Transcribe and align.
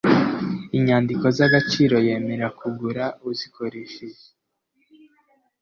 inyandiko 0.77 1.25
z'agaciro 1.37 1.95
yemera 2.07 2.47
kugura 2.59 3.05
uzikoresheje 3.29 4.23